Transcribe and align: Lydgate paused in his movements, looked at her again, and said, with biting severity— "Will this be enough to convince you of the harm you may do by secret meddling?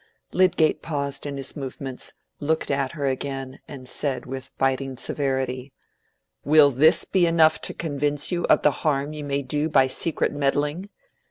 Lydgate 0.31 0.81
paused 0.81 1.27
in 1.27 1.37
his 1.37 1.55
movements, 1.55 2.13
looked 2.39 2.71
at 2.71 2.93
her 2.93 3.05
again, 3.05 3.59
and 3.67 3.87
said, 3.87 4.25
with 4.25 4.49
biting 4.57 4.97
severity— 4.97 5.73
"Will 6.43 6.71
this 6.71 7.05
be 7.05 7.27
enough 7.27 7.61
to 7.61 7.73
convince 7.75 8.31
you 8.31 8.43
of 8.45 8.63
the 8.63 8.71
harm 8.81 9.13
you 9.13 9.23
may 9.23 9.43
do 9.43 9.69
by 9.69 9.85
secret 9.85 10.31
meddling? 10.33 10.89